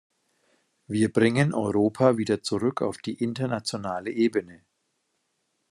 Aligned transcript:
Wir 0.87 1.13
bringen 1.13 1.53
Europa 1.53 2.17
wieder 2.17 2.41
zurück 2.41 2.81
auf 2.81 2.97
die 2.97 3.19
internationale 3.23 4.09
Ebene. 4.09 4.63